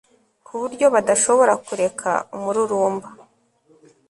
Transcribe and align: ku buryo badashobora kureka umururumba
ku 0.45 0.51
buryo 0.61 0.85
badashobora 0.93 1.53
kureka 1.65 2.09
umururumba 2.35 3.07